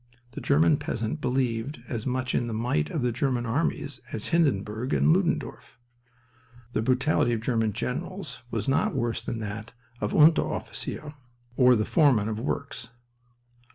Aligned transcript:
The 0.31 0.41
German 0.41 0.77
peasant 0.77 1.21
believed 1.21 1.83
as 1.87 2.07
much 2.07 2.33
in 2.33 2.47
the 2.47 2.55
might 2.55 2.89
of 2.89 3.03
the 3.03 3.11
German 3.11 3.45
armies 3.45 4.01
as 4.11 4.29
Hindenburg 4.29 4.95
and 4.95 5.13
Ludendorff. 5.13 5.77
The 6.71 6.81
brutality 6.81 7.33
of 7.33 7.41
German 7.41 7.71
generals 7.71 8.41
was 8.49 8.67
not 8.67 8.95
worse 8.95 9.21
than 9.21 9.37
that 9.41 9.73
of 9.99 10.09
the 10.09 10.17
Unteroffizier 10.17 11.13
or 11.55 11.75
the 11.75 11.85
foreman 11.85 12.29
of 12.29 12.39
works. 12.39 12.89